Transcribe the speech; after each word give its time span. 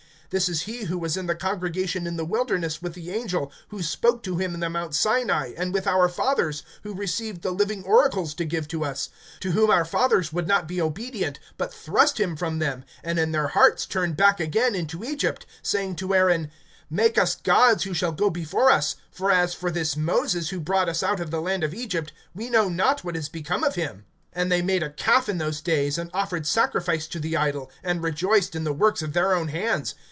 (38)This 0.37 0.47
is 0.47 0.61
he 0.61 0.83
who 0.85 0.97
was 0.97 1.17
in 1.17 1.25
the 1.25 1.35
congregation 1.35 2.07
in 2.07 2.15
the 2.15 2.23
wilderness 2.23 2.81
with 2.81 2.93
the 2.93 3.11
angel 3.11 3.51
who 3.67 3.83
spoke 3.83 4.23
to 4.23 4.37
him 4.37 4.53
in 4.53 4.61
the 4.61 4.69
mount 4.69 4.95
Sinai, 4.95 5.51
and 5.57 5.73
with 5.73 5.85
our 5.85 6.07
fathers; 6.07 6.63
who 6.83 6.93
received 6.93 7.41
the 7.41 7.51
living 7.51 7.83
oracles 7.83 8.33
to 8.35 8.45
give 8.45 8.65
to 8.69 8.85
us; 8.85 9.09
(39)to 9.41 9.51
whom 9.51 9.69
our 9.69 9.83
fathers 9.83 10.31
would 10.31 10.47
not 10.47 10.69
be 10.69 10.79
obedient, 10.79 11.37
but 11.57 11.73
thrust 11.73 12.17
him 12.17 12.37
from 12.37 12.59
them, 12.59 12.85
and 13.03 13.19
in 13.19 13.33
their 13.33 13.49
hearts 13.49 13.85
turned 13.85 14.15
back 14.15 14.39
again 14.39 14.73
into 14.73 15.03
Egypt, 15.03 15.45
(40)saying 15.65 15.97
to 15.97 16.15
Aaron: 16.15 16.49
Make 16.89 17.17
us 17.17 17.35
gods 17.35 17.83
who 17.83 17.93
shall 17.93 18.13
go 18.13 18.29
before 18.29 18.71
us; 18.71 18.95
for 19.11 19.31
as 19.31 19.53
for 19.53 19.69
this 19.69 19.97
Moses, 19.97 20.47
who 20.47 20.61
brought 20.61 20.87
us 20.87 21.03
out 21.03 21.19
of 21.19 21.29
the 21.29 21.41
land 21.41 21.65
of 21.65 21.73
Egypt, 21.73 22.13
we 22.33 22.49
know 22.49 22.69
not 22.69 23.03
what 23.03 23.17
is 23.17 23.27
become 23.27 23.65
of 23.65 23.75
him. 23.75 24.05
(41)And 24.37 24.47
they 24.49 24.61
made 24.61 24.81
a 24.81 24.91
calf 24.91 25.27
in 25.27 25.39
those 25.39 25.59
days, 25.59 25.97
and 25.97 26.09
offered 26.13 26.47
sacrifice 26.47 27.07
to 27.07 27.19
the 27.19 27.35
idol, 27.35 27.69
and 27.83 28.01
rejoiced 28.01 28.55
in 28.55 28.63
the 28.63 28.71
works 28.71 29.01
of 29.01 29.11
their 29.11 29.33
own 29.35 29.49
hands. 29.49 29.93